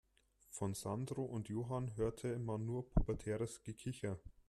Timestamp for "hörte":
1.95-2.39